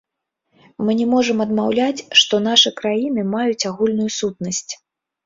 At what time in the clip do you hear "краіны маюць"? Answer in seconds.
2.79-3.67